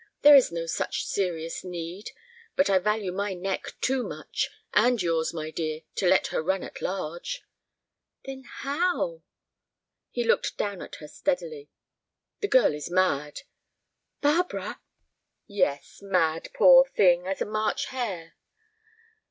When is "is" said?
0.35-0.51, 12.73-12.89